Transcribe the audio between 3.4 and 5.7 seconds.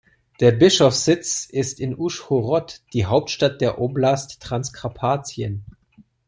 der Oblast Transkarpatien.